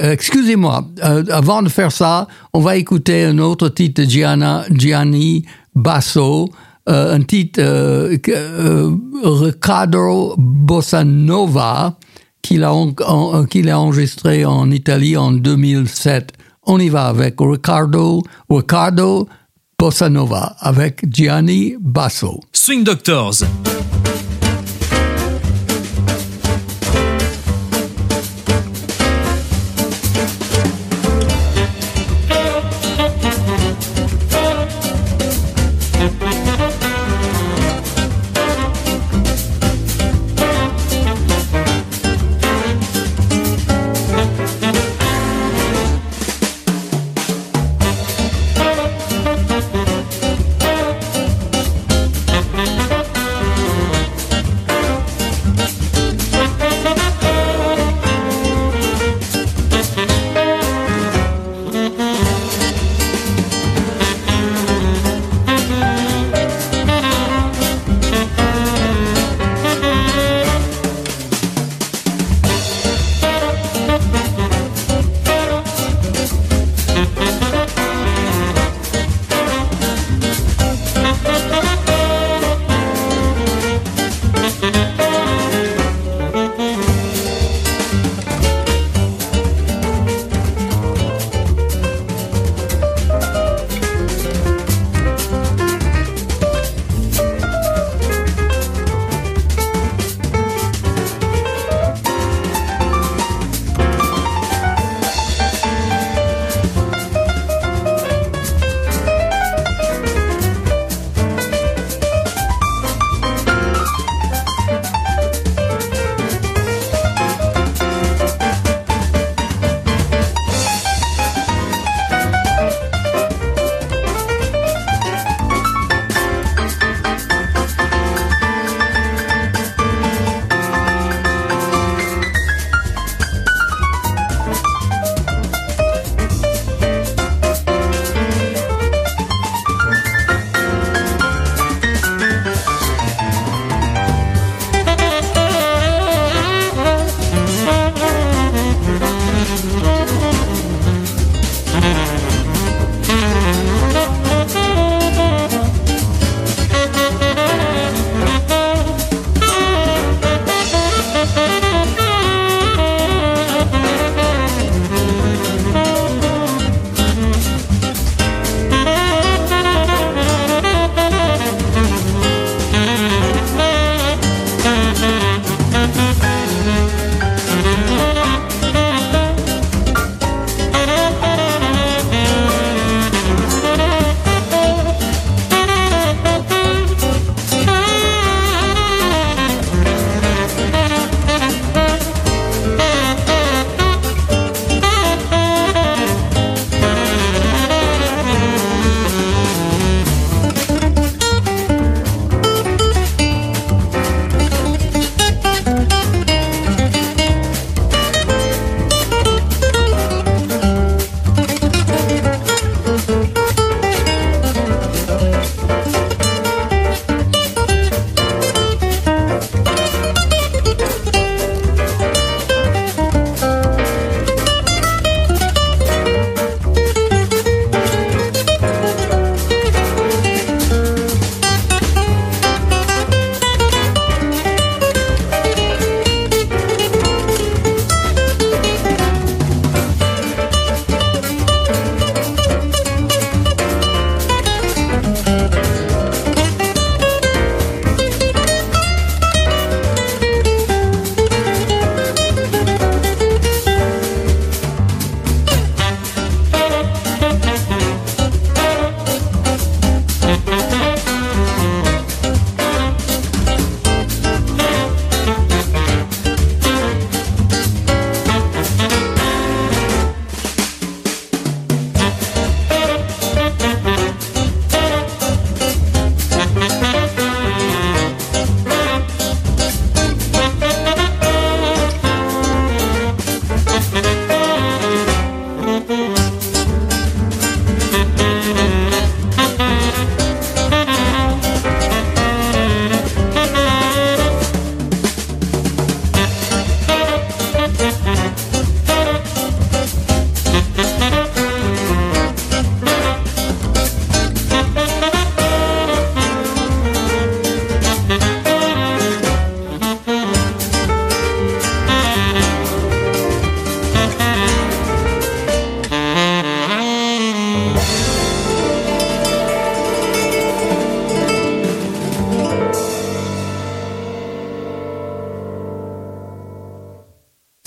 Excusez-moi, 0.00 0.88
avant 1.30 1.62
de 1.62 1.68
faire 1.68 1.92
ça, 1.92 2.26
on 2.52 2.60
va 2.60 2.76
écouter 2.76 3.24
un 3.24 3.38
autre 3.38 3.68
titre 3.68 4.02
de 4.02 4.08
Gianna, 4.08 4.64
Gianni 4.70 5.44
Basso, 5.74 6.50
euh, 6.88 7.14
un 7.14 7.22
titre 7.22 7.62
Riccardo 9.22 10.34
Bossa 10.38 11.04
Nova 11.04 11.96
qu'il 12.42 12.64
a, 12.64 12.72
enregistré 12.72 14.44
en 14.44 14.70
Italie 14.70 15.16
en 15.16 15.32
2007. 15.32 16.32
On 16.66 16.78
y 16.78 16.88
va 16.88 17.06
avec 17.06 17.36
Riccardo, 17.38 18.22
Riccardo 18.48 19.28
Bossa 19.78 20.08
Nova 20.08 20.56
avec 20.60 21.04
Gianni 21.10 21.74
Basso. 21.80 22.40
Swing 22.52 22.84
Doctors. 22.84 23.44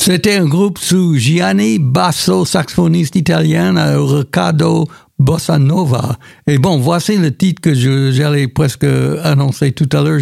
C'était 0.05 0.35
un 0.35 0.47
groupe 0.47 0.79
sous 0.79 1.15
Gianni 1.15 1.79
Basso, 1.79 2.43
saxophoniste 2.43 3.15
italien 3.15 3.77
à 3.77 3.97
Riccardo 3.97 4.85
Bossa 5.17 5.57
Nova. 5.57 6.17
Et 6.45 6.57
bon, 6.57 6.77
voici 6.77 7.15
le 7.15 7.33
titre 7.33 7.61
que 7.61 7.73
j'allais 7.73 8.49
presque 8.49 8.85
annoncer 9.23 9.71
tout 9.71 9.87
à 9.93 10.01
l'heure. 10.01 10.19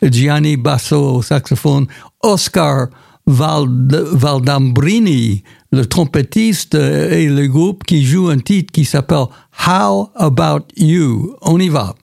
Gianni 0.00 0.56
Basso 0.56 1.16
au 1.16 1.20
saxophone, 1.20 1.88
Oscar 2.22 2.86
Valdambrini, 3.26 5.42
le 5.72 5.84
trompettiste 5.84 6.74
et 6.74 7.28
le 7.28 7.48
groupe 7.48 7.84
qui 7.84 8.06
joue 8.06 8.30
un 8.30 8.38
titre 8.38 8.72
qui 8.72 8.86
s'appelle 8.86 9.26
How 9.68 10.08
About 10.14 10.68
You. 10.78 11.36
On 11.42 11.60
y 11.60 11.68
va. 11.68 11.94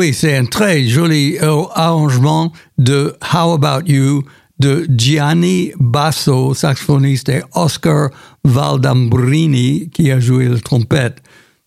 Oui, 0.00 0.14
c'est 0.14 0.34
un 0.34 0.46
très 0.46 0.84
joli 0.84 1.36
arrangement 1.74 2.54
de 2.78 3.14
How 3.34 3.52
About 3.52 3.86
You 3.86 4.22
de 4.58 4.86
Gianni 4.96 5.72
Basso, 5.78 6.54
saxophoniste, 6.54 7.28
et 7.28 7.42
Oscar 7.54 8.08
Valdambrini 8.42 9.90
qui 9.90 10.10
a 10.10 10.18
joué 10.18 10.48
la 10.48 10.58
trompette. 10.58 11.18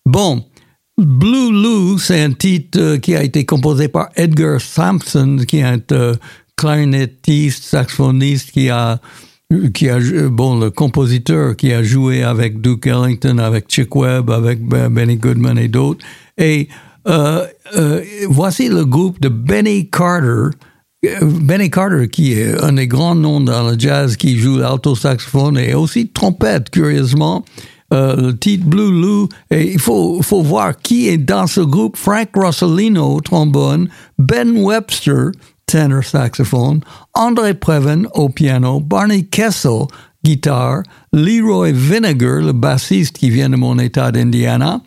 Bon, 0.04 0.44
Blue 0.98 1.52
Lou, 1.52 1.96
c'est 1.98 2.24
un 2.24 2.32
titre 2.32 2.96
qui 2.96 3.14
a 3.14 3.22
été 3.22 3.44
composé 3.44 3.86
par 3.86 4.08
Edgar 4.16 4.60
Sampson, 4.60 5.36
qui 5.46 5.58
est 5.58 5.62
un 5.62 5.78
euh, 5.92 6.16
clarinettiste, 6.56 7.62
saxophoniste, 7.62 8.50
qui 8.50 8.68
a, 8.68 9.00
qui 9.74 9.88
a, 9.88 10.00
bon, 10.28 10.58
le 10.58 10.72
compositeur 10.72 11.54
qui 11.54 11.72
a 11.72 11.84
joué 11.84 12.24
avec 12.24 12.60
Duke 12.60 12.88
Ellington, 12.88 13.38
avec 13.38 13.66
Chick 13.68 13.94
Webb, 13.94 14.28
avec 14.28 14.60
Benny 14.60 15.18
Goodman 15.18 15.56
et 15.56 15.68
d'autres. 15.68 16.04
Et 16.36 16.68
euh, 17.06 17.46
euh, 17.76 18.02
voici 18.28 18.68
le 18.68 18.84
groupe 18.84 19.20
de 19.20 19.28
Benny 19.28 19.88
Carter. 19.90 20.56
Benny 21.22 21.70
Carter, 21.70 22.08
qui 22.08 22.32
est 22.32 22.62
un 22.62 22.72
des 22.72 22.86
grands 22.86 23.14
noms 23.14 23.40
dans 23.40 23.70
le 23.70 23.78
jazz, 23.78 24.16
qui 24.16 24.38
joue 24.38 24.58
l'alto 24.58 24.94
saxophone 24.94 25.58
et 25.58 25.74
aussi 25.74 26.08
trompette, 26.08 26.70
curieusement. 26.70 27.44
Euh, 27.92 28.16
le 28.16 28.36
titre 28.36 28.64
Blue 28.64 28.90
Lou, 28.90 29.28
et 29.50 29.72
il 29.72 29.78
faut, 29.78 30.20
faut 30.22 30.42
voir 30.42 30.76
qui 30.76 31.08
est 31.08 31.18
dans 31.18 31.46
ce 31.46 31.60
groupe. 31.60 31.96
Frank 31.96 32.30
Rossellino, 32.34 33.20
trombone, 33.20 33.88
Ben 34.18 34.56
Webster, 34.56 35.32
tenor 35.66 36.02
saxophone, 36.02 36.80
André 37.14 37.54
Previn 37.54 38.04
au 38.14 38.30
piano, 38.30 38.80
Barney 38.80 39.24
Kessel, 39.24 39.86
guitare, 40.24 40.82
Leroy 41.12 41.72
Vinegar, 41.72 42.40
le 42.40 42.52
bassiste 42.52 43.18
qui 43.18 43.30
vient 43.30 43.50
de 43.50 43.56
mon 43.56 43.78
état 43.78 44.10
d'Indiana, 44.10 44.80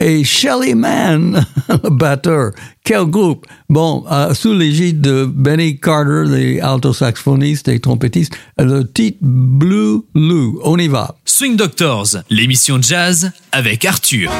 et 0.00 0.24
Shelly 0.24 0.74
Mann, 0.74 1.44
le 1.68 1.90
batteur. 1.90 2.52
Quel 2.84 3.04
groupe! 3.04 3.46
Bon, 3.68 4.04
euh, 4.10 4.32
sous 4.34 4.52
l'égide 4.52 5.00
de 5.00 5.24
Benny 5.24 5.78
Carter, 5.78 6.24
les 6.26 6.60
alto-saxophonistes 6.60 7.68
et 7.68 7.80
trompettistes, 7.80 8.36
le 8.58 8.82
titre 8.82 9.18
Blue 9.20 10.00
Lou. 10.14 10.60
On 10.62 10.78
y 10.78 10.88
va. 10.88 11.16
Swing 11.24 11.56
Doctors, 11.56 12.16
l'émission 12.30 12.80
jazz 12.80 13.32
avec 13.52 13.84
Arthur. 13.84 14.30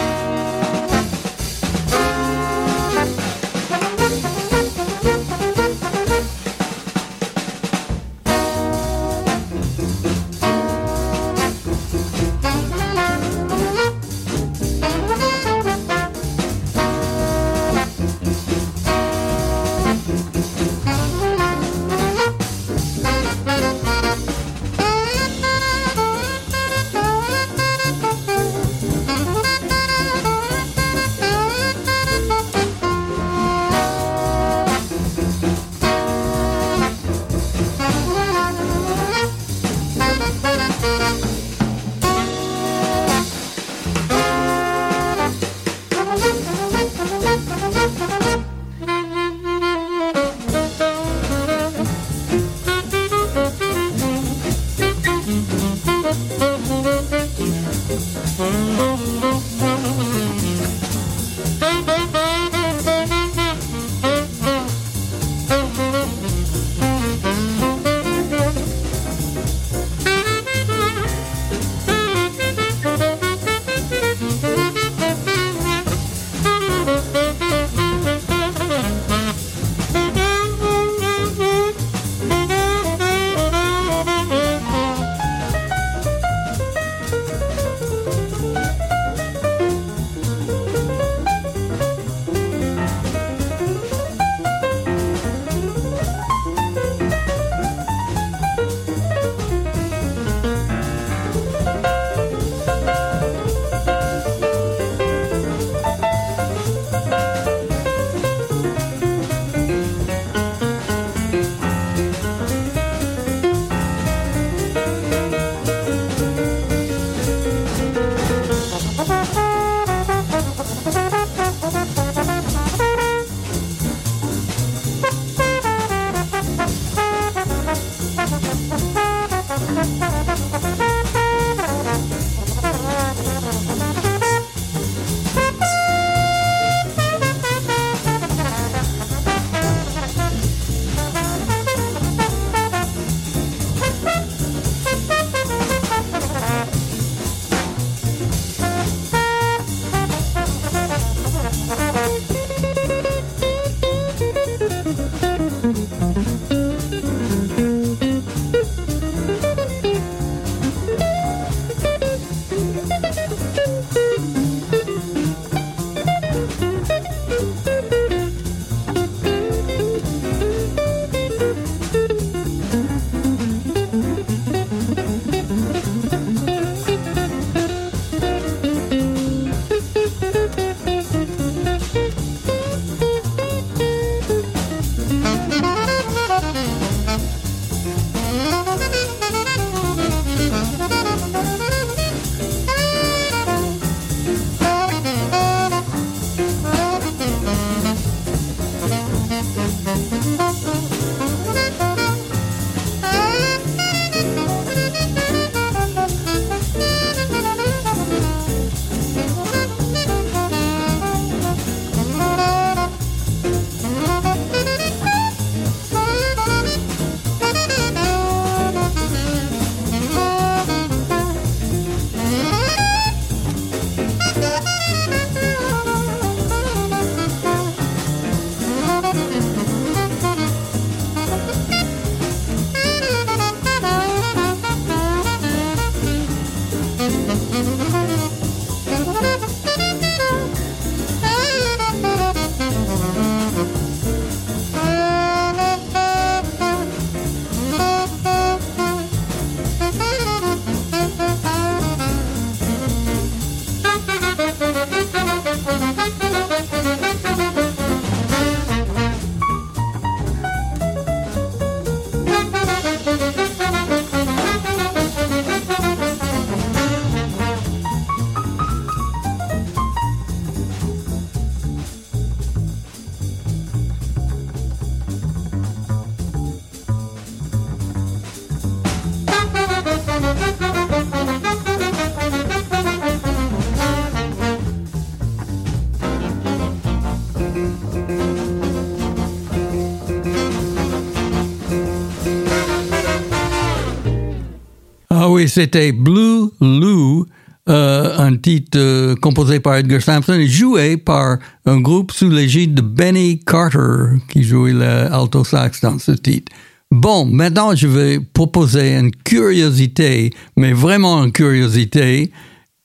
Oui, 295.44 295.50
c'était 295.50 295.92
Blue 295.92 296.48
Lou, 296.60 297.26
euh, 297.68 298.18
un 298.18 298.34
titre 298.36 298.78
euh, 298.78 299.14
composé 299.16 299.60
par 299.60 299.76
Edgar 299.76 300.00
Sampson 300.00 300.32
et 300.32 300.46
joué 300.46 300.96
par 300.96 301.38
un 301.66 301.80
groupe 301.80 302.12
sous 302.12 302.30
l'égide 302.30 302.74
de 302.74 302.80
Benny 302.80 303.40
Carter 303.40 304.16
qui 304.30 304.42
jouait 304.42 304.72
l'alto 304.72 305.44
sax 305.44 305.82
dans 305.82 305.98
ce 305.98 306.12
titre. 306.12 306.50
Bon, 306.90 307.26
maintenant 307.26 307.74
je 307.74 307.86
vais 307.86 308.20
proposer 308.20 308.96
une 308.96 309.10
curiosité, 309.10 310.30
mais 310.56 310.72
vraiment 310.72 311.22
une 311.24 311.32
curiosité 311.32 312.32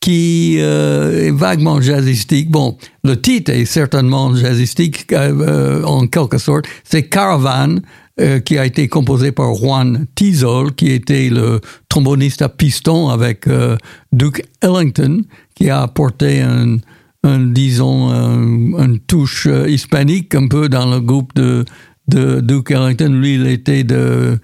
qui 0.02 0.58
euh, 0.60 1.28
est 1.28 1.32
vaguement 1.32 1.80
jazzistique. 1.80 2.52
Bon, 2.52 2.78
le 3.06 3.22
titre 3.22 3.52
est 3.52 3.66
certainement 3.66 4.36
jazzistique 4.36 5.14
en 5.14 6.08
quelque 6.08 6.38
sorte. 6.38 6.66
C'est 6.84 7.04
Caravan, 7.04 7.80
euh, 8.20 8.40
qui 8.40 8.58
a 8.58 8.66
été 8.66 8.90
composé 8.90 9.32
par 9.32 9.54
Juan 9.54 10.06
Tizol, 10.16 10.76
qui 10.76 10.92
était 10.92 11.30
le 11.30 11.62
tromboniste 11.88 12.42
à 12.42 12.50
piston 12.50 13.08
avec 13.08 13.48
euh, 13.48 13.78
Duke 14.12 14.44
Ellington, 14.62 15.22
qui 15.56 15.70
a 15.70 15.84
apporté 15.84 16.42
un, 16.42 16.80
disons, 17.24 18.10
un, 18.10 18.42
une 18.84 19.00
touche 19.00 19.48
euh, 19.48 19.70
hispanique 19.70 20.36
un 20.36 20.50
peu 20.50 20.68
dans 20.68 20.90
le 20.90 21.00
groupe 21.00 21.34
de, 21.36 21.64
Duke 22.08 22.72
Ellington. 22.72 23.10
Lui, 23.10 23.36
il 23.36 23.48
était 23.48 23.86
de 23.86 24.38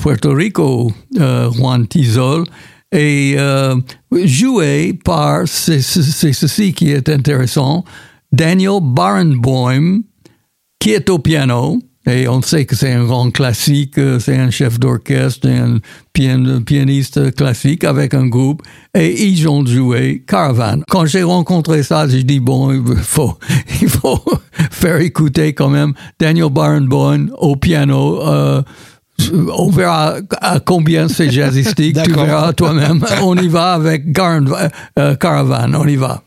Puerto 0.00 0.32
Rico, 0.32 0.92
Juan 1.16 1.86
Tizol. 1.86 2.44
Et 2.92 3.36
joué 4.12 4.98
par, 5.04 5.48
c'est 5.48 5.82
ceci 5.82 6.72
qui 6.72 6.92
est 6.92 7.08
intéressant, 7.08 7.84
Daniel 8.32 8.78
Barenboim, 8.80 10.02
qui 10.78 10.92
est 10.92 11.10
au 11.10 11.18
piano, 11.18 11.80
Et 12.08 12.26
on 12.26 12.40
sait 12.42 12.64
que 12.64 12.74
c'est 12.74 12.92
un 12.92 13.04
grand 13.04 13.30
classique, 13.30 13.98
euh, 13.98 14.18
c'est 14.18 14.36
un 14.36 14.50
chef 14.50 14.80
d'orchestre, 14.80 15.46
un 15.48 15.78
pian- 16.14 16.62
pianiste 16.64 17.34
classique 17.34 17.84
avec 17.84 18.14
un 18.14 18.26
groupe. 18.26 18.62
Et 18.94 19.24
ils 19.26 19.46
ont 19.48 19.64
joué 19.66 20.24
Caravan. 20.26 20.82
Quand 20.88 21.04
j'ai 21.04 21.22
rencontré 21.22 21.82
ça, 21.82 22.08
j'ai 22.08 22.22
dit, 22.24 22.40
bon, 22.40 22.72
il 22.72 22.96
faut, 22.96 23.38
il 23.82 23.88
faut 23.88 24.22
faire 24.70 24.96
écouter 25.00 25.52
quand 25.52 25.68
même 25.68 25.92
Daniel 26.18 26.50
Barenboim 26.50 27.26
au 27.36 27.56
piano. 27.56 28.22
Euh, 28.26 28.62
on 29.32 29.68
verra 29.70 30.16
à 30.40 30.60
combien 30.60 31.08
c'est 31.08 31.30
jazzistique, 31.32 32.00
tu 32.02 32.12
verras 32.12 32.52
toi-même. 32.52 33.04
On 33.22 33.36
y 33.36 33.48
va 33.48 33.72
avec 33.74 34.04
euh, 34.18 35.14
Caravan, 35.16 35.74
on 35.74 35.86
y 35.86 35.96
va. 35.96 36.22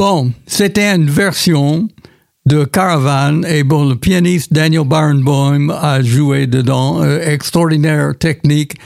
Bon, 0.00 0.32
c'était 0.46 0.94
une 0.94 1.10
version 1.10 1.86
de 2.46 2.64
Caravan 2.64 3.44
et 3.44 3.64
bon, 3.64 3.86
le 3.86 3.96
pianiste 3.96 4.50
Daniel 4.50 4.86
Barenboim 4.86 5.68
a 5.68 6.00
joué 6.00 6.46
dedans. 6.46 7.02
Euh, 7.02 7.20
extraordinaire 7.20 8.16
technique, 8.18 8.76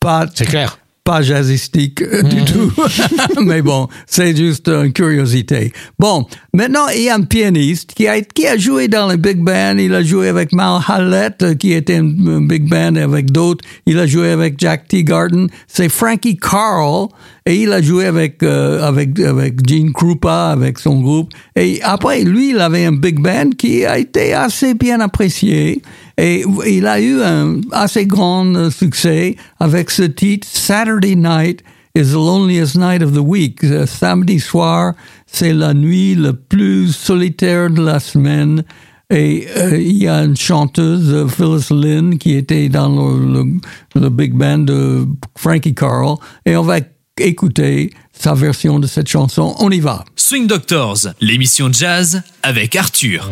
pas 0.00 0.26
C'est 0.34 0.46
clair. 0.46 0.80
Pas 1.04 1.20
jazzistique 1.20 2.00
euh, 2.00 2.22
du 2.22 2.44
tout. 2.44 2.72
Mais 3.44 3.60
bon, 3.60 3.88
c'est 4.06 4.34
juste 4.34 4.68
une 4.68 4.92
curiosité. 4.92 5.72
Bon, 5.98 6.26
maintenant, 6.54 6.88
il 6.88 7.02
y 7.02 7.10
a 7.10 7.14
un 7.14 7.22
pianiste 7.22 7.92
qui 7.94 8.08
a, 8.08 8.22
qui 8.22 8.46
a 8.46 8.56
joué 8.56 8.88
dans 8.88 9.08
les 9.08 9.18
big 9.18 9.38
bands. 9.38 9.76
Il 9.78 9.94
a 9.94 10.02
joué 10.02 10.28
avec 10.28 10.52
Mal 10.52 10.80
Hallett, 10.88 11.42
euh, 11.42 11.54
qui 11.54 11.72
était 11.72 11.96
un, 11.96 12.08
un 12.26 12.40
big 12.40 12.68
band 12.68 12.96
avec 12.96 13.30
d'autres. 13.30 13.62
Il 13.84 13.98
a 13.98 14.06
joué 14.06 14.30
avec 14.30 14.58
Jack 14.58 14.88
Teagarden. 14.88 15.48
C'est 15.68 15.90
Frankie 15.90 16.38
Carl. 16.38 17.08
Et 17.46 17.56
il 17.56 17.72
a 17.74 17.82
joué 17.82 18.06
avec, 18.06 18.42
euh, 18.42 18.80
avec, 18.82 19.20
avec 19.20 19.68
Gene 19.68 19.92
Krupa, 19.92 20.48
avec 20.48 20.78
son 20.78 21.02
groupe. 21.02 21.30
Et 21.56 21.78
après, 21.82 22.22
lui, 22.22 22.50
il 22.50 22.58
avait 22.58 22.86
un 22.86 22.92
big 22.92 23.20
band 23.20 23.50
qui 23.58 23.84
a 23.84 23.98
été 23.98 24.32
assez 24.32 24.72
bien 24.72 25.00
apprécié. 25.00 25.82
Et 26.16 26.44
il 26.66 26.86
a 26.86 27.00
eu 27.00 27.20
un 27.22 27.60
assez 27.72 28.06
grand 28.06 28.46
euh, 28.54 28.70
succès 28.70 29.36
avec 29.58 29.90
ce 29.90 30.02
titre 30.04 30.46
Saturday 30.50 31.16
Night 31.16 31.62
is 31.96 32.10
the 32.10 32.14
loneliest 32.14 32.76
night 32.76 33.02
of 33.02 33.12
the 33.12 33.18
week. 33.20 33.62
Euh, 33.64 33.86
Samedi 33.86 34.38
soir, 34.40 34.94
c'est 35.26 35.52
la 35.52 35.74
nuit 35.74 36.14
la 36.14 36.32
plus 36.32 36.92
solitaire 36.92 37.70
de 37.70 37.82
la 37.82 37.98
semaine. 38.00 38.62
Et 39.10 39.46
euh, 39.56 39.76
il 39.78 40.02
y 40.02 40.08
a 40.08 40.24
une 40.24 40.36
chanteuse, 40.36 41.26
Phyllis 41.30 41.66
Lynn, 41.70 42.16
qui 42.18 42.34
était 42.34 42.68
dans 42.68 42.88
le, 42.88 43.42
le- 43.44 44.00
le 44.00 44.08
big 44.08 44.32
band 44.34 44.58
de 44.58 45.06
Frankie 45.36 45.74
Carl. 45.74 46.16
Et 46.46 46.56
on 46.56 46.62
va 46.62 46.78
écouter 47.20 47.92
sa 48.12 48.34
version 48.34 48.78
de 48.78 48.86
cette 48.86 49.08
chanson. 49.08 49.54
On 49.58 49.70
y 49.70 49.78
va. 49.80 50.04
Swing 50.16 50.46
Doctors, 50.46 51.08
l'émission 51.20 51.70
jazz 51.72 52.22
avec 52.42 52.74
Arthur. 52.76 53.30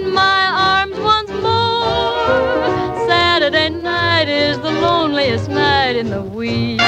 In 0.00 0.14
my 0.14 0.44
arms 0.46 0.98
once 0.98 1.30
more. 1.30 3.06
Saturday 3.06 3.70
night 3.70 4.28
is 4.28 4.58
the 4.58 4.70
loneliest 4.70 5.48
night 5.48 5.96
in 5.96 6.10
the 6.10 6.22
week. 6.22 6.80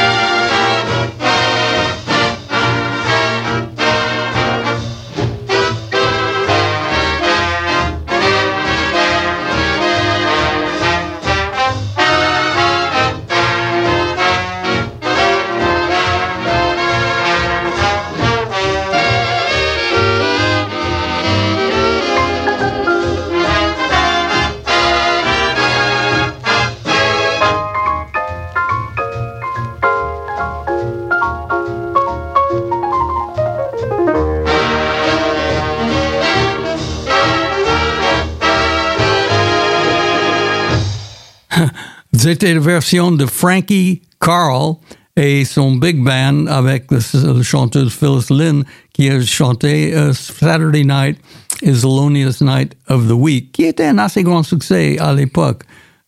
C'était 42.32 42.54
la 42.54 42.60
version 42.60 43.12
de 43.12 43.26
Frankie 43.26 44.00
Carl 44.18 44.76
et 45.16 45.44
son 45.44 45.72
big 45.72 46.02
band 46.02 46.46
avec 46.46 46.86
le 46.90 47.42
chanteur 47.42 47.92
Phyllis 47.92 48.24
Lynn 48.30 48.64
qui 48.94 49.10
a 49.10 49.20
chanté 49.20 49.90
uh, 49.90 50.14
Saturday 50.14 50.82
Night 50.82 51.18
is 51.62 51.82
the 51.82 51.84
Loneliest 51.84 52.40
Night 52.40 52.74
of 52.88 53.06
the 53.06 53.12
Week, 53.12 53.52
qui 53.52 53.64
était 53.64 53.84
un 53.84 53.98
assez 53.98 54.22
grand 54.22 54.42
succès 54.44 54.96
à 54.98 55.12
l'époque. 55.12 55.64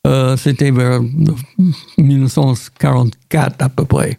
Euh, 0.06 0.38
C'était 0.38 0.70
vers 0.70 1.02
1944 1.98 3.56
à 3.62 3.68
peu 3.68 3.84
près. 3.84 4.18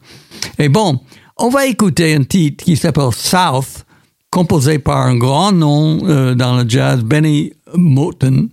Et 0.59 0.69
bon, 0.69 0.99
on 1.37 1.49
va 1.49 1.65
écouter 1.65 2.13
un 2.13 2.23
titre 2.23 2.65
qui 2.65 2.77
s'appelle 2.77 3.13
South, 3.13 3.83
composé 4.29 4.77
par 4.77 5.07
un 5.07 5.17
grand 5.17 5.51
nom 5.51 6.01
euh, 6.03 6.35
dans 6.35 6.55
le 6.57 6.69
jazz, 6.69 7.01
Benny 7.03 7.51
Moten, 7.73 8.49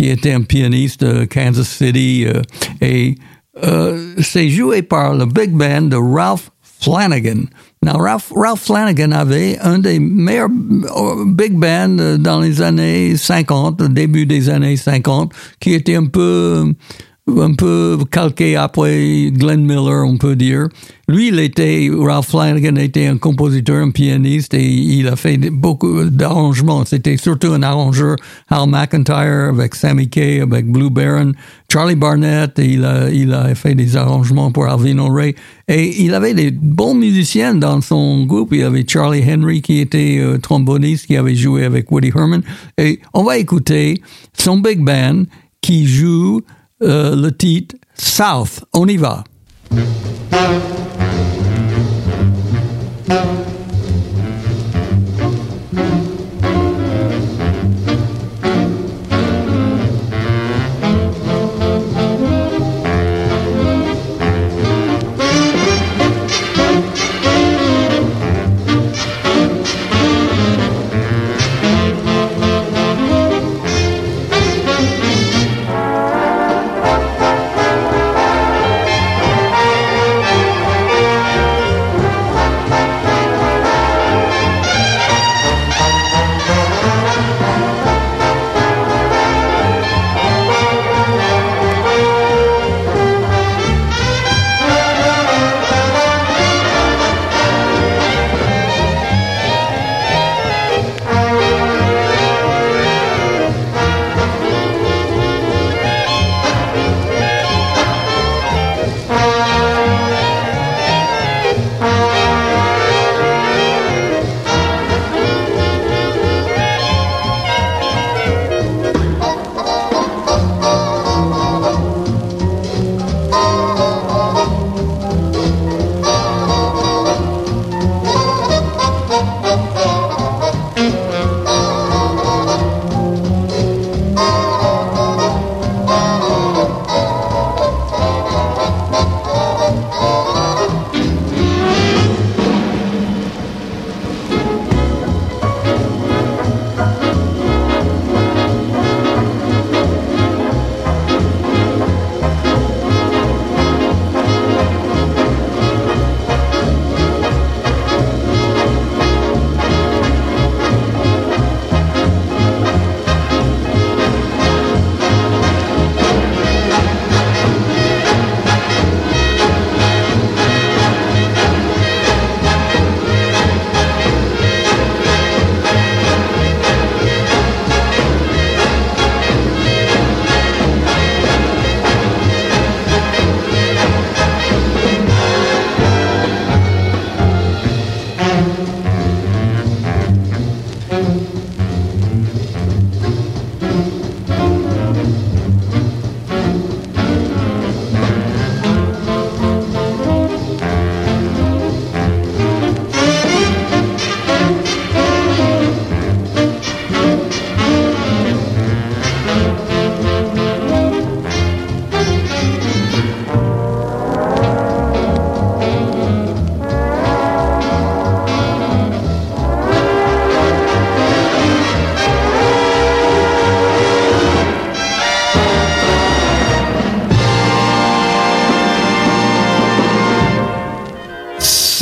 qui 0.00 0.08
était 0.08 0.32
un 0.32 0.40
pianiste 0.40 1.04
de 1.04 1.26
Kansas 1.26 1.68
City 1.68 2.24
euh, 2.26 2.40
et 2.80 3.16
euh, 3.62 4.14
c'est 4.22 4.48
joué 4.48 4.80
par 4.80 5.14
le 5.14 5.26
big 5.26 5.50
band 5.50 5.82
de 5.82 5.96
Ralph 5.96 6.50
Flanagan. 6.62 7.42
Now, 7.82 7.98
Ralph, 7.98 8.32
Ralph 8.34 8.60
Flanagan 8.60 9.10
avait 9.10 9.58
un 9.58 9.78
des 9.78 10.00
meilleurs 10.00 10.48
euh, 10.48 11.26
big 11.26 11.52
bands 11.52 12.16
dans 12.18 12.40
les 12.40 12.62
années 12.62 13.14
50, 13.14 13.82
au 13.82 13.88
début 13.88 14.24
des 14.24 14.48
années 14.48 14.78
50, 14.78 15.34
qui 15.60 15.74
était 15.74 15.96
un 15.96 16.06
peu 16.06 16.72
un 17.38 17.54
peu 17.54 17.98
calqué 18.10 18.56
après 18.56 19.30
Glenn 19.30 19.64
Miller, 19.64 20.04
on 20.04 20.16
peut 20.16 20.36
dire. 20.36 20.68
Lui, 21.08 21.28
il 21.28 21.40
était, 21.40 21.90
Ralph 21.92 22.28
Flanagan 22.28 22.76
était 22.76 23.06
un 23.06 23.18
compositeur, 23.18 23.82
un 23.84 23.90
pianiste, 23.90 24.54
et 24.54 24.64
il 24.64 25.08
a 25.08 25.16
fait 25.16 25.38
beaucoup 25.50 26.04
d'arrangements. 26.04 26.84
C'était 26.84 27.16
surtout 27.16 27.52
un 27.52 27.62
arrangeur, 27.62 28.16
Hal 28.48 28.68
McIntyre, 28.68 29.48
avec 29.48 29.74
Sammy 29.74 30.08
Kay, 30.08 30.40
avec 30.40 30.70
Blue 30.70 30.90
Baron, 30.90 31.32
Charlie 31.70 31.96
Barnett, 31.96 32.58
et 32.58 32.66
il 32.66 32.84
a, 32.84 33.10
il 33.10 33.32
a 33.32 33.54
fait 33.54 33.74
des 33.74 33.96
arrangements 33.96 34.52
pour 34.52 34.66
Alvin 34.66 35.02
Ray. 35.12 35.34
Et 35.66 36.02
il 36.02 36.14
avait 36.14 36.34
des 36.34 36.50
bons 36.50 36.94
musiciens 36.94 37.54
dans 37.54 37.80
son 37.80 38.24
groupe. 38.24 38.50
Il 38.52 38.60
y 38.60 38.62
avait 38.62 38.84
Charlie 38.86 39.24
Henry, 39.28 39.62
qui 39.62 39.80
était 39.80 40.18
euh, 40.20 40.38
tromboniste, 40.38 41.06
qui 41.06 41.16
avait 41.16 41.34
joué 41.34 41.64
avec 41.64 41.90
Woody 41.90 42.12
Herman. 42.14 42.42
Et 42.78 43.00
on 43.14 43.24
va 43.24 43.38
écouter 43.38 44.00
son 44.32 44.58
big 44.58 44.80
band 44.84 45.24
qui 45.60 45.86
joue 45.86 46.42
euh, 46.82 47.14
le 47.16 47.30
titre 47.36 47.76
South. 47.94 48.64
On 48.72 48.86
y 48.86 48.96
va. 48.96 49.24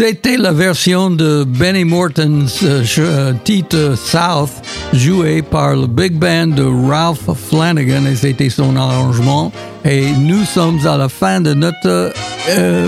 C'était 0.00 0.36
la 0.36 0.52
version 0.52 1.10
de 1.10 1.42
Benny 1.42 1.82
Morton's 1.82 2.62
euh, 2.62 2.84
euh, 2.98 3.32
titre 3.42 3.96
South, 3.96 4.52
joué 4.92 5.42
par 5.42 5.74
le 5.74 5.88
big 5.88 6.12
band 6.12 6.46
de 6.46 6.62
Ralph 6.88 7.28
Flanagan, 7.50 8.06
et 8.06 8.14
c'était 8.14 8.48
son 8.48 8.76
arrangement. 8.76 9.50
Et 9.84 10.12
nous 10.12 10.44
sommes 10.44 10.78
à 10.86 10.96
la 10.96 11.08
fin 11.08 11.40
de 11.40 11.52
notre 11.52 12.12
euh, 12.48 12.86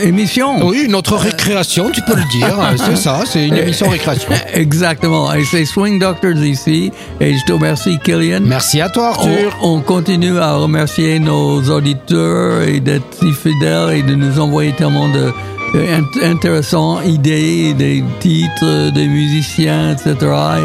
émission. 0.00 0.64
Oui, 0.64 0.86
notre 0.88 1.16
récréation, 1.16 1.90
tu 1.90 2.00
peux 2.02 2.14
le 2.14 2.38
dire. 2.38 2.56
C'est 2.76 2.98
ça, 2.98 3.22
c'est 3.26 3.48
une 3.48 3.56
émission 3.56 3.88
récréation. 3.88 4.30
Exactement. 4.52 5.34
Et 5.34 5.42
c'est 5.50 5.64
Swing 5.64 5.98
Doctors 5.98 6.36
ici. 6.36 6.92
Et 7.18 7.36
je 7.36 7.44
te 7.46 7.52
remercie, 7.52 7.98
Killian. 8.04 8.42
Merci 8.44 8.80
à 8.80 8.88
toi, 8.88 9.08
Arthur. 9.08 9.58
On, 9.60 9.78
on 9.78 9.80
continue 9.80 10.38
à 10.38 10.54
remercier 10.54 11.18
nos 11.18 11.60
auditeurs 11.68 12.62
et 12.62 12.78
d'être 12.78 13.12
si 13.18 13.32
fidèles 13.32 13.96
et 13.96 14.02
de 14.02 14.14
nous 14.14 14.38
envoyer 14.38 14.70
tellement 14.70 15.08
de 15.08 15.32
euh, 15.74 16.00
int- 16.00 16.24
intéressants 16.24 17.00
idées, 17.02 17.74
des 17.74 18.02
titres, 18.20 18.90
des 18.92 19.06
musiciens, 19.06 19.92
etc. 19.92 20.14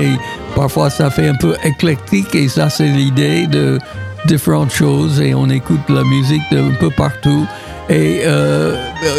Et 0.01 0.09
parfois 0.55 0.89
ça 0.89 1.09
fait 1.09 1.27
un 1.29 1.35
peu 1.35 1.55
éclectique 1.63 2.33
et 2.35 2.47
ça 2.47 2.69
c'est 2.69 2.87
l'idée 2.87 3.47
de 3.47 3.79
différentes 4.25 4.71
choses 4.73 5.19
et 5.21 5.33
on 5.33 5.49
écoute 5.49 5.79
la 5.89 6.03
musique 6.03 6.43
de 6.51 6.59
un 6.59 6.73
peu 6.79 6.89
partout. 6.89 7.45
Et 7.89 8.21
euh, 8.25 8.75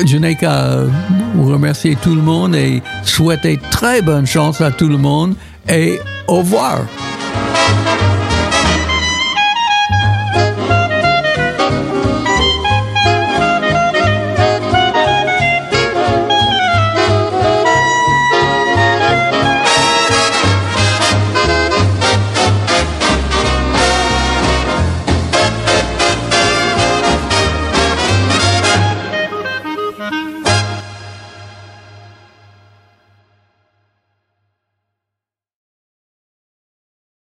je 0.07 0.17
n'ai 0.17 0.37
qu'à 0.37 0.77
remercier 1.39 1.97
tout 1.97 2.15
le 2.15 2.23
monde 2.23 2.55
et 2.55 2.83
souhaiter 3.03 3.59
très 3.71 4.01
bonne 4.01 4.27
chance 4.27 4.61
à 4.61 4.71
tout 4.71 4.89
le 4.89 4.97
monde 4.99 5.35
et 5.69 5.99
au 6.29 6.37
revoir. 6.37 6.79